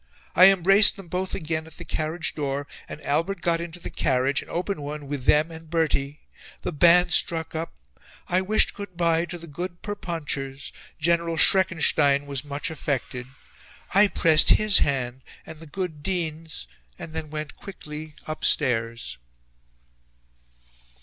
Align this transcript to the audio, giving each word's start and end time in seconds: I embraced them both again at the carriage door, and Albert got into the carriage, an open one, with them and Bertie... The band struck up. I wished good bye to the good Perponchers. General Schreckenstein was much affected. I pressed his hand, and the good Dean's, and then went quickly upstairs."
I 0.35 0.47
embraced 0.51 0.95
them 0.95 1.09
both 1.09 1.35
again 1.35 1.67
at 1.67 1.77
the 1.77 1.85
carriage 1.85 2.33
door, 2.33 2.65
and 2.89 2.99
Albert 3.03 3.39
got 3.41 3.61
into 3.61 3.79
the 3.79 3.91
carriage, 3.91 4.41
an 4.41 4.49
open 4.49 4.81
one, 4.81 5.05
with 5.05 5.25
them 5.25 5.51
and 5.51 5.69
Bertie... 5.69 6.21
The 6.63 6.71
band 6.71 7.13
struck 7.13 7.53
up. 7.53 7.75
I 8.27 8.41
wished 8.41 8.73
good 8.73 8.97
bye 8.97 9.25
to 9.25 9.37
the 9.37 9.45
good 9.45 9.83
Perponchers. 9.83 10.71
General 10.97 11.37
Schreckenstein 11.37 12.25
was 12.25 12.43
much 12.43 12.71
affected. 12.71 13.27
I 13.93 14.07
pressed 14.07 14.49
his 14.49 14.79
hand, 14.79 15.21
and 15.45 15.59
the 15.59 15.67
good 15.67 16.01
Dean's, 16.01 16.67
and 16.97 17.13
then 17.13 17.29
went 17.29 17.55
quickly 17.55 18.15
upstairs." 18.25 19.19